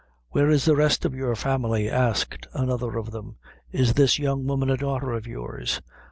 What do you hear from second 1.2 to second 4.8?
family?" asked another of them; "is this young woman a